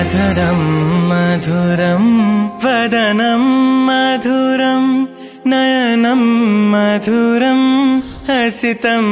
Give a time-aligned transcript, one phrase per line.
[0.00, 0.60] अधरं
[1.08, 2.04] मधुरं
[2.62, 3.42] वदनं
[3.86, 4.84] मधुरं
[5.52, 6.22] नयनं
[6.72, 7.60] मधुरं
[8.28, 9.04] हसितं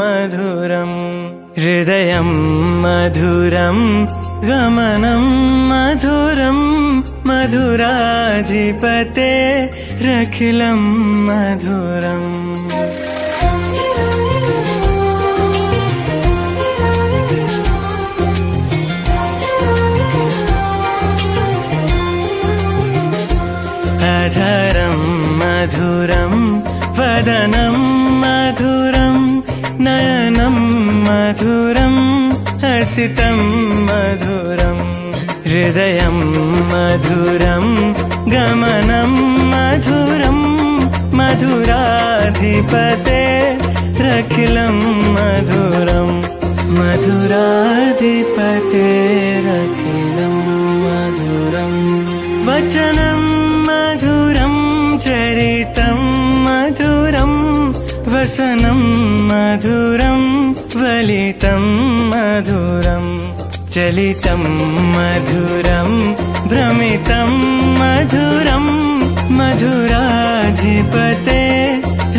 [0.00, 0.92] मधुरं
[1.58, 2.30] हृदयं
[2.84, 3.80] मधुरं
[4.46, 5.26] गमनं
[5.72, 6.60] मधुरं
[7.30, 9.32] मधुराधिपते
[10.06, 10.80] रखिलं
[11.28, 12.65] मधुरम्
[24.36, 25.02] अधरं
[25.40, 26.32] मधुरं
[26.96, 27.76] वदनं
[28.22, 29.14] मधुरं
[29.84, 30.56] नयनं
[31.06, 31.94] मधुरं
[32.62, 33.38] हसितं
[33.88, 34.78] मधुरं
[35.46, 36.18] हृदयं
[36.72, 37.64] मधुरं
[38.34, 39.14] गमनं
[39.52, 40.38] मधुरं
[41.20, 43.22] मधुराधिपते
[44.08, 44.76] रखिलं
[45.16, 46.10] मधुरं
[46.78, 48.86] मधुराधिपते
[49.48, 50.36] रखिलं
[50.84, 51.82] मधुरम्
[52.48, 53.45] वचनं
[53.96, 54.54] मधुरं
[55.02, 55.98] चरितं
[56.44, 57.30] मधुरं
[58.12, 58.80] वसनं
[59.28, 60.20] मधुरं
[60.80, 61.62] वलितं
[62.10, 63.06] मधुरं
[63.74, 64.42] चलितं
[64.96, 65.88] मधुरं
[66.50, 67.30] भ्रमितं
[67.80, 68.66] मधुरं
[69.38, 71.40] मधुराधिपते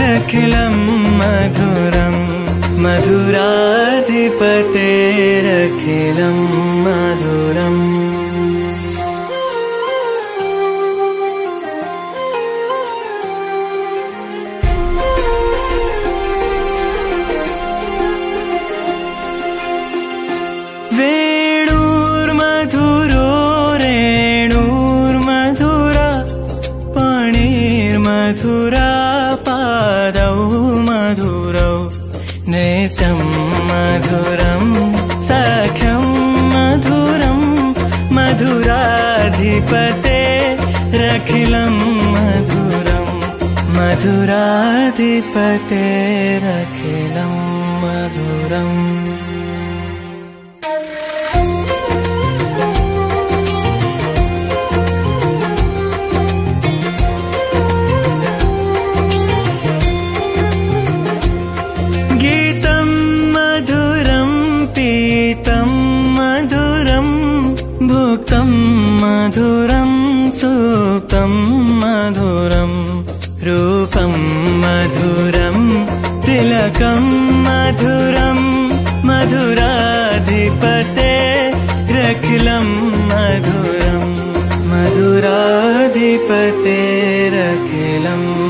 [0.02, 0.76] रखिलं
[1.22, 2.18] मधुरं
[2.86, 4.90] मधुराधिपते
[5.50, 6.38] रखिलं
[6.88, 7.97] मधुरम्
[44.98, 45.86] मधुराधिपते
[46.44, 47.34] रखिलं
[47.82, 48.78] मधुरम्।
[62.22, 62.90] गीतं
[63.36, 64.32] मधुरं
[64.74, 65.70] पीतं
[66.18, 67.10] मधुरं
[67.88, 68.50] भुक्तं
[69.02, 69.92] मधुरं
[70.40, 71.34] सूक्तं
[71.82, 72.97] मधुरं
[73.48, 74.14] रूपं
[74.62, 75.58] मधुरं
[76.26, 77.04] तिलकं
[77.46, 78.40] मधुरं
[79.08, 81.14] मधुराधिपते
[81.98, 82.68] रखिलं
[83.12, 84.04] मधुरं
[84.72, 86.78] मधुराधिपते
[87.38, 88.47] रखिलं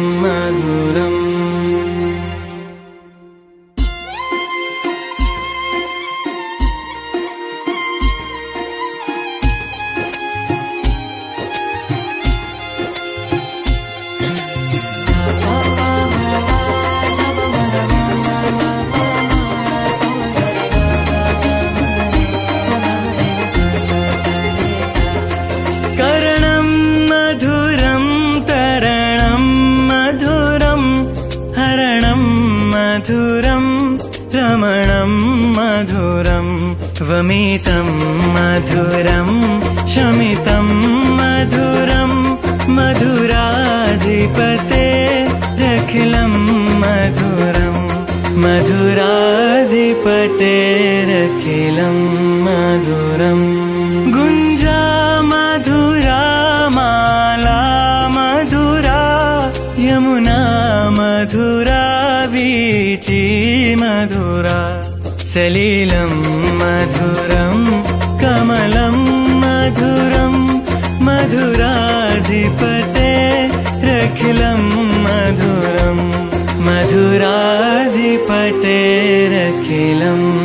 [37.10, 37.88] वमितं
[38.36, 39.30] मधुरं
[39.94, 40.66] शमितं
[41.20, 42.12] मधुरं
[42.78, 44.48] मधुराधिपते
[45.62, 46.34] रखिलं
[46.82, 47.78] मधुरं
[48.44, 49.46] मधुराधिपते
[51.12, 51.98] रखिलं
[52.48, 53.46] मधुरम्
[54.18, 54.82] गुञ्जा
[55.32, 56.22] मधुरा
[56.78, 57.62] माला
[58.18, 59.02] मधुरा
[59.88, 60.40] यमुना
[61.00, 61.84] मधुरा
[62.34, 63.24] वीची
[63.84, 64.60] मधुरा
[65.34, 66.12] सलिलं
[80.00, 80.37] रखिलं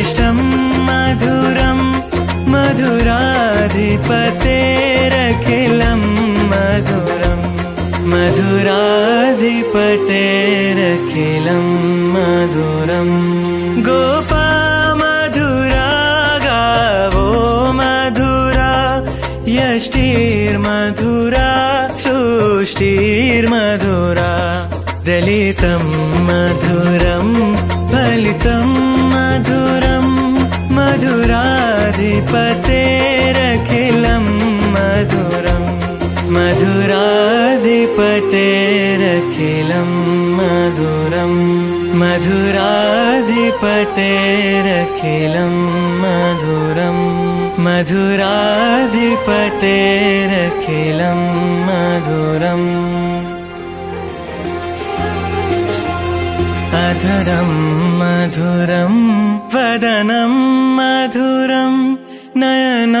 [0.00, 0.36] श्रेष्ठं
[0.86, 1.80] मधुरं
[2.52, 3.12] मधुराधिपतेरखिलं
[6.52, 7.40] मधुरं
[8.12, 11.66] मधुराधिप मधुराधिपतेरखिलं
[12.14, 13.12] मधुरम्
[13.88, 14.46] गोपा
[15.00, 15.90] मधुरा
[16.46, 17.26] गावो
[17.80, 18.72] मधुरा
[19.58, 21.50] यष्टिर्मधुरा
[22.00, 23.10] सृष्टिर्मधुरा
[25.08, 25.84] दलितं
[32.32, 34.26] मधुराधिपतेरखिलं
[34.74, 35.66] मधुरम्
[36.34, 37.10] मधुराधिपतेरखिलं
[40.38, 41.38] मधुरम्
[42.00, 42.64] मधुराधिपतेरखिलं
[46.02, 47.02] मधुरम्
[47.66, 48.40] मधुराधिपतेरखिलं
[51.68, 52.68] मधुरम्
[56.84, 57.50] अधरं
[58.00, 58.94] मधुरं
[59.54, 60.34] वदनं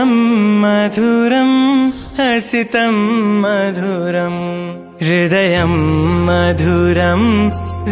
[0.00, 1.50] नयनं मधुरं
[2.18, 2.94] हसितं
[3.42, 4.36] मधुरं
[5.02, 5.74] हृदयं
[6.26, 7.22] मधुरं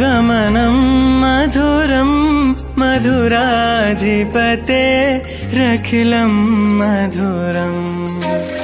[0.01, 0.77] गमनं
[1.23, 2.11] मधुरं
[2.81, 4.85] मधुराधिपते
[5.59, 6.33] रखिलं
[6.81, 8.58] मधुरम्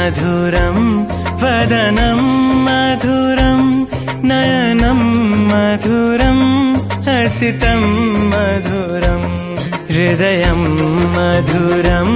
[0.00, 0.76] मधुरं
[1.40, 2.20] वदनं
[2.66, 3.58] मधुरं
[4.28, 5.00] नयनं
[5.50, 6.38] मधुरं
[7.06, 7.82] हसितं
[8.30, 9.22] मधुरं
[9.90, 10.62] हृदयं
[11.16, 12.08] मधुरं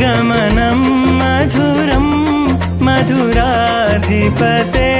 [0.00, 0.82] गमनं
[1.20, 2.06] मधुरं
[2.88, 4.90] मधुराधिपते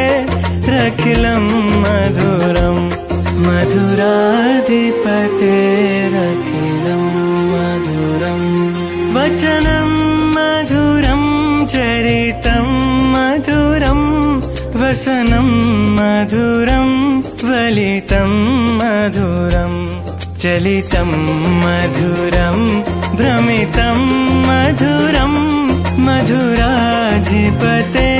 [0.77, 1.44] रखिलं
[1.85, 2.79] मधुरं
[3.49, 5.53] मधुराधिपते
[6.17, 7.05] रखिलं
[7.53, 8.43] मधुरं
[12.05, 12.67] चरितं
[13.12, 14.01] मधुरं
[14.81, 15.47] वसनं
[15.99, 16.89] मधुरं
[17.49, 18.33] वलितं
[18.81, 19.73] मधुरं
[20.43, 21.11] चलितं
[21.62, 22.59] मधुरं
[23.21, 24.03] भ्रमितं
[24.49, 25.33] मधुरं
[26.06, 28.11] मधुराधिपते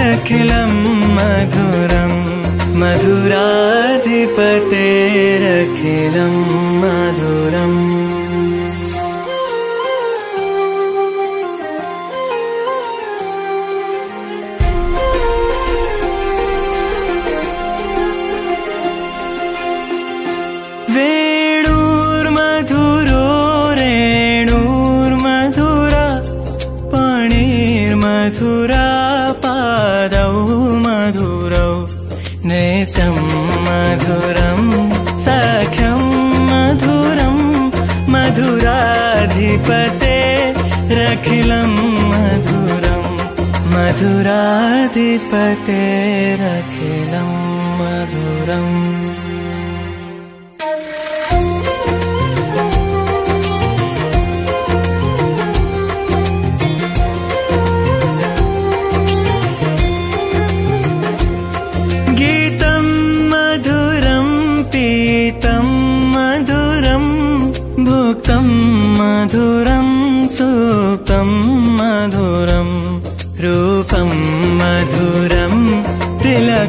[0.00, 0.74] रखिलं
[1.18, 2.12] मधुरं
[2.82, 4.84] मधुराधिपते
[5.46, 6.34] रखिलं
[6.82, 8.13] मधुरम्
[44.84, 45.80] मधुराधिपते
[46.40, 47.28] रखिलं
[47.80, 49.03] मधुरम्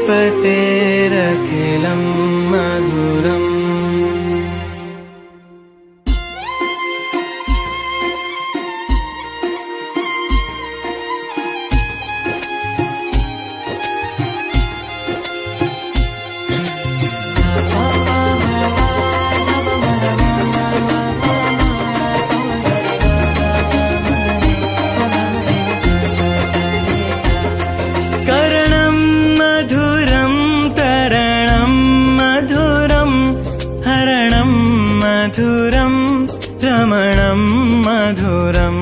[36.66, 37.40] रमणं
[37.86, 38.76] मधुरं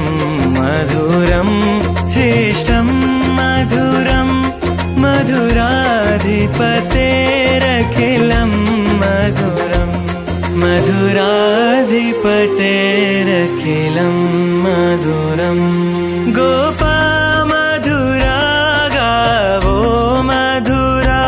[0.00, 1.48] दृष्टं मधुरं
[2.12, 2.88] श्रेष्ठं
[3.36, 4.30] मधुरं
[5.02, 5.72] मधुराधिपतेरखिलं
[9.02, 9.94] मधुरम्
[10.62, 11.28] मधुराधिपतेरखिलं
[14.64, 15.64] मधुरम्
[16.38, 16.96] गोपा
[17.52, 18.40] मधुरा
[18.96, 19.76] गावो
[20.30, 21.22] मधुरा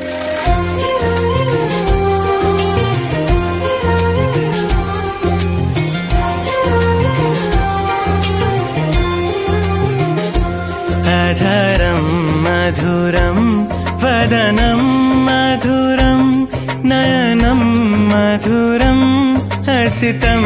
[20.04, 20.42] हसितं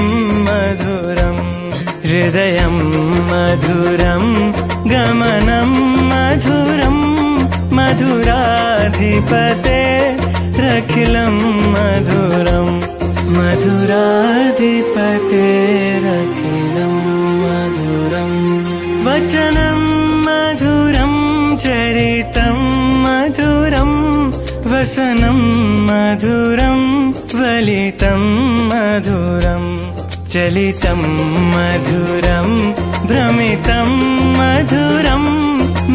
[0.47, 1.39] मधुरं
[2.09, 2.75] हृदयं
[3.31, 4.25] मधुरं
[4.91, 5.71] गमनं
[6.11, 6.99] मधुरं
[7.77, 9.81] मधुराधिपते
[10.67, 11.35] रखिलं
[11.75, 12.69] मधुरं
[13.39, 15.43] मधुराधिपते
[16.07, 16.95] रखिलं
[17.43, 18.39] मधुरम्
[19.09, 19.83] वचनं
[20.29, 21.13] मधुरं
[21.65, 22.57] चरितं
[23.07, 23.93] मधुरं
[24.71, 25.43] वसनं
[25.91, 26.98] मधुरं
[27.39, 28.23] वलितं
[28.71, 29.65] मधुरं
[30.33, 31.01] चलितं
[31.53, 32.49] मधुरं
[33.09, 33.89] भ्रमितं
[34.39, 35.25] मधुरं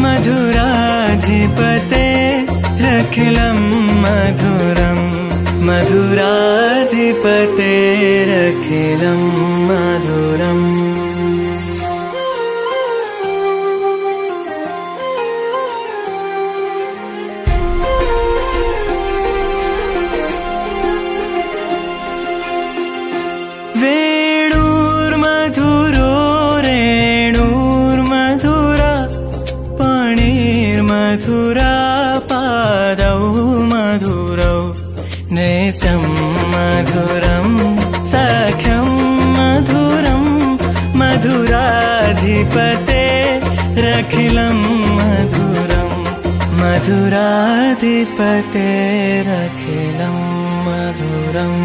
[0.02, 2.06] मधुराधिपते
[2.84, 3.58] रखिलं
[4.04, 5.00] मधुरं
[5.68, 7.72] मधुराधिपते
[8.30, 9.20] रखिलं
[9.68, 10.64] मधुरम्
[41.24, 43.04] मधुराधिपते
[43.84, 44.58] रखिलं
[44.96, 45.92] मधुरं
[46.60, 48.24] मधुराधिपते
[49.28, 50.16] रखिलं
[50.66, 51.62] मधुरम्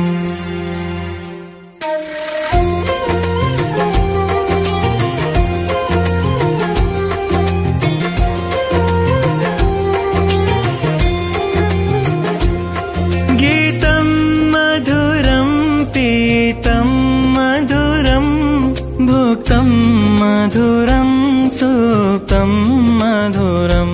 [19.60, 21.10] भुक्तं मधुरं
[21.52, 22.52] सूक्तं
[23.00, 23.90] मधुरं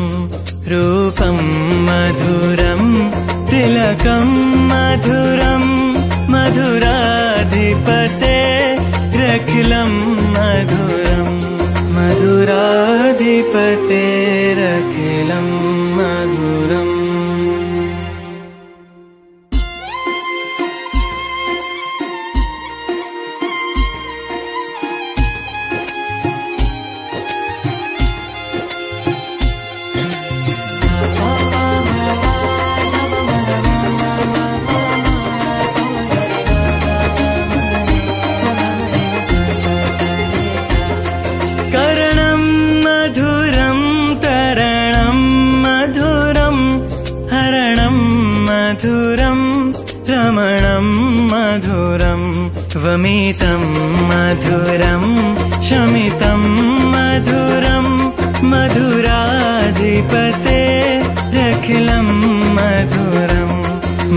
[0.71, 1.37] रूपं
[1.87, 2.83] मधुरं
[3.49, 4.27] तिलकं
[4.71, 5.63] मधुरं
[6.33, 8.37] मधुराधिपते
[9.21, 9.91] रखिलं
[10.35, 11.31] मधुरं
[11.97, 14.03] मधुराधिपते